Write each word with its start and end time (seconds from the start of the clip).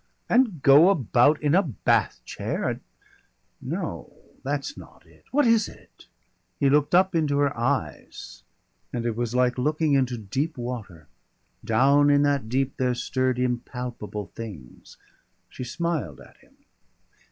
"And 0.27 0.63
go 0.63 0.89
about 0.89 1.39
in 1.43 1.53
a 1.53 1.61
bath 1.61 2.21
chair, 2.25 2.67
and 2.67 2.79
No, 3.61 4.11
that's 4.41 4.75
not 4.75 5.05
it. 5.05 5.25
What 5.29 5.45
is 5.45 5.69
it?" 5.69 6.07
He 6.59 6.71
looked 6.71 6.95
up 6.95 7.13
into 7.13 7.37
her 7.37 7.55
eyes, 7.55 8.41
and 8.91 9.05
it 9.05 9.15
was 9.15 9.35
like 9.35 9.59
looking 9.59 9.93
into 9.93 10.17
deep 10.17 10.57
water. 10.57 11.07
Down 11.63 12.09
in 12.09 12.23
that 12.23 12.49
deep 12.49 12.77
there 12.77 12.95
stirred 12.95 13.37
impalpable 13.37 14.31
things. 14.33 14.97
She 15.49 15.63
smiled 15.63 16.19
at 16.19 16.37
him. 16.37 16.55